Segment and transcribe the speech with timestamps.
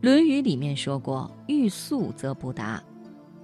[0.00, 2.82] 论语》里面说过：“欲速则不达。”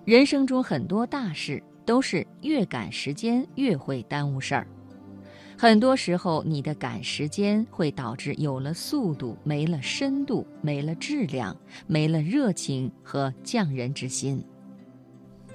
[0.06, 4.66] 人生中很多大事都是越赶时间越会耽误事儿。
[5.58, 11.54] 很多时候，你的赶时间会导致有了速度，没了深度，没了质量，
[11.86, 14.42] 没了热情和匠人之心。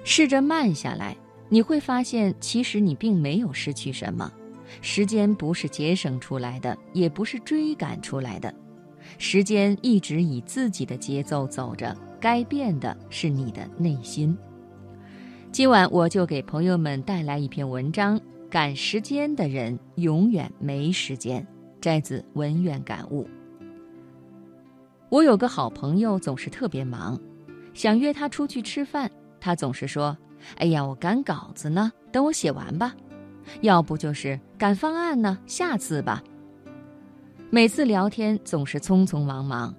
[0.04, 1.16] 试着慢下来，
[1.48, 4.32] 你会发现，其实你并没有失去什么。
[4.80, 8.52] 时间不是节省出来的，也不是追赶出来的。
[9.18, 14.36] 时间一直以自己的节奏走着，该变的是你的内心。
[15.50, 18.20] 今晚我就给朋友们带来一篇文章。
[18.50, 21.46] 赶时间的人永远没时间，
[21.80, 23.26] 摘自文苑感悟。
[25.08, 27.18] 我有个好朋友，总是特别忙，
[27.72, 29.10] 想约他出去吃饭，
[29.40, 30.14] 他总是说
[30.60, 32.94] ：“哎呀，我赶稿子呢，等我写完吧。”
[33.62, 36.22] 要不就是赶方案呢，下次吧。
[37.54, 39.74] 每次聊天总是匆匆忙忙，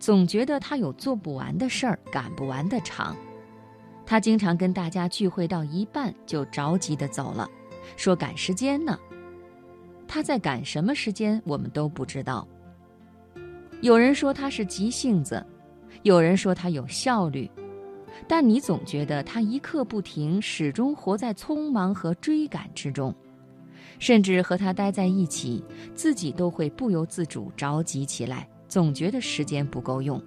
[0.00, 3.14] 总觉得他有做不完的事儿，赶不完的场。
[4.06, 7.46] 他经常跟大家聚会到一半就着急的走了。
[7.98, 8.98] 说赶时间呢，
[10.06, 12.48] 他在赶什么时间，我们都不知道。
[13.82, 15.44] 有人说他是急性子，
[16.04, 17.46] 有人说他有效率，
[18.26, 23.14] 但你总觉得他一刻不停，始终活在匆忙和追赶之中，
[23.98, 25.62] 甚至和他待在一起，
[25.94, 30.22] 自己都会不由自主着急起来，总觉得时间不够用。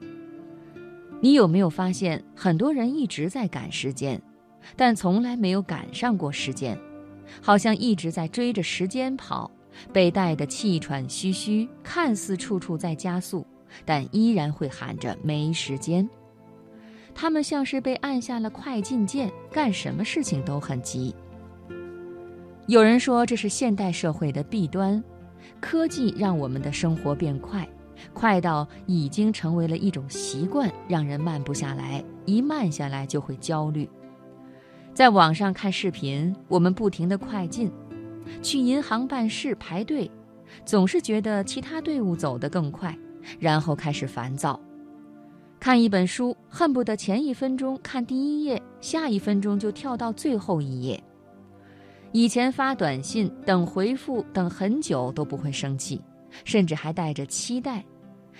[1.19, 4.21] 你有没有发现，很多人一直在赶时间，
[4.75, 6.77] 但从来没有赶上过时间？
[7.41, 9.49] 好像一直在追着时间跑，
[9.93, 13.45] 被带得气喘吁吁，看似处处在加速，
[13.85, 16.07] 但依然会喊着没时间。
[17.13, 21.13] 他们像是被按下了快进键，干什么事情都很急。
[22.67, 25.03] 有人说这是现代社会的弊端，
[25.59, 27.67] 科技让我们的生活变快，
[28.13, 33.89] 快到已经成为了一种习惯，让人慢不下来，一慢下来就会焦虑。
[34.93, 37.67] 在网上看视频，我们不停地快进；
[38.43, 40.09] 去银行办事排队，
[40.63, 42.95] 总是觉得其他队伍走得更快，
[43.39, 44.59] 然后开始烦躁。
[45.59, 51.03] 看一本书，恨不得前一分钟看第一页，下一分钟就跳到最后一页。
[52.13, 56.01] 以前发短信等回复等很久都不会生气，
[56.43, 57.81] 甚至还带着期待；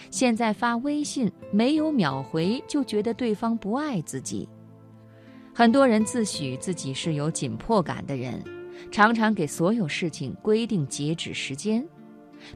[0.09, 4.47] 现在发微信没有秒回就觉得对方不爱自己。
[5.53, 8.43] 很多人自诩自己是有紧迫感的人，
[8.91, 11.85] 常常给所有事情规定截止时间，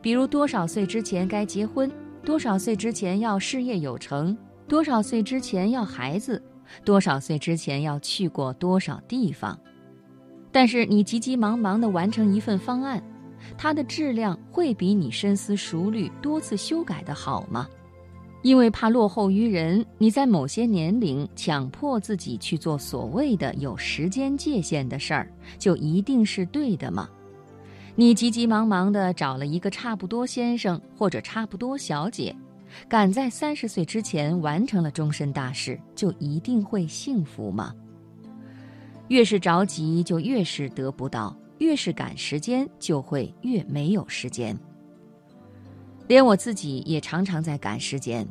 [0.02, 1.90] 比如多少岁之前该结婚，
[2.24, 4.38] 多少岁之前要事业有成，
[4.68, 6.44] 多少岁之前要孩子，
[6.84, 9.58] 多少岁之前要去过多少地方。
[10.56, 13.04] 但是你急急忙忙地完成一份方案，
[13.58, 17.68] 它的质量会比你深思熟虑、多次修改的好吗？
[18.42, 25.30] 因为怕落后于人，你在某些年龄强迫自己去做所谓的有时间界限的事儿，
[25.60, 27.10] 就一定是对的吗？
[27.94, 32.34] 你急急忙忙地找了一个差不多先生或者差不多小姐，
[32.88, 37.74] 赶在三十岁之前完成了终身大事，就一定会幸福吗？
[39.08, 44.58] 越是着急，就越是得不到；越是赶时间，就会越没有时间。
[46.08, 48.28] 连我自己也常常在赶时间。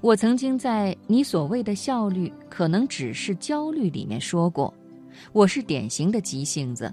[0.00, 4.72] 我曾经在你所谓的效率，可能只是焦虑里面说过，
[5.32, 6.90] 我是典型的急性子，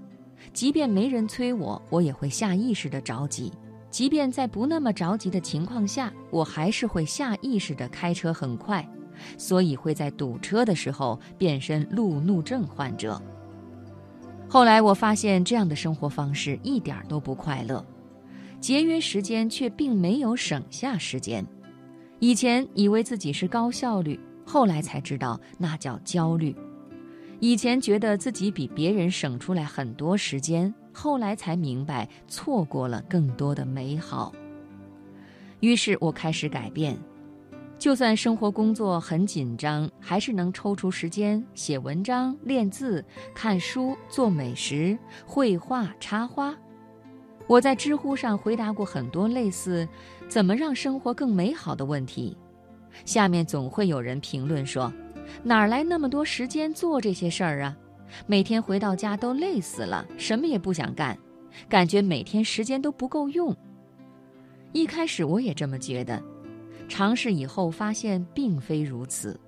[0.51, 3.49] 即便没人催我，我也会下意识的着急；
[3.89, 8.85] 即便在不那么着急的情况下，我还是会下意识的开车很快，
[9.38, 13.22] 所以会在堵车的时候变身路怒症患者。
[14.50, 17.85] 后来我发现这样的生活方式一点都不快乐。
[18.59, 21.45] 节约时间却并没有省下时间，
[22.19, 26.56] 以前以为自己是高效率，后来才知道那叫焦虑；
[27.39, 34.33] 以前觉得自己比别人省出来很多时间，后来才明白错过了更多的美好。
[35.59, 36.97] 于是我开始改变，
[37.79, 46.56] 就算生活工作很紧张，还是能抽出时间写文章、练字、看书、做美食、绘画、插花。
[47.45, 49.88] 我在知乎上回答过很多类似
[50.27, 52.35] “怎么让生活更美好”的问题，
[53.06, 54.91] 下面总会有人评论说
[55.44, 57.77] ：“哪儿来那么多时间做这些事儿啊？
[58.25, 61.18] 每天回到家都累死了，什么也不想干，
[61.69, 63.56] 感觉每天时间都不够用。”
[64.73, 66.21] 一开始我也这么觉得，
[66.88, 69.39] 尝试以后发现并非如此，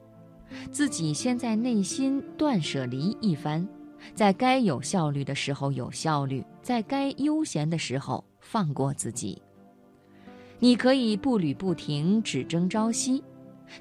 [0.71, 3.67] 自己先在内心断舍离一番。
[4.15, 9.41] 在该有效率的时候有效率，在该悠闲的时候放过自己。
[10.57, 13.23] 你可以步履不停，只争朝夕，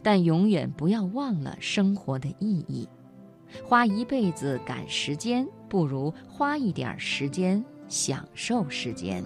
[0.03, 2.89] 但永远不要忘了生活的意义。
[3.65, 9.25] 花一辈子赶时间，不如花一点时间享受时间。